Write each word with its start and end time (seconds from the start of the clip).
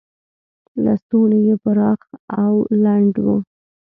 لستوڼي 0.83 1.39
یې 1.47 1.55
پراخ 1.63 2.01
او 2.43 2.53
لنډ 2.83 3.13
و. 3.25 3.27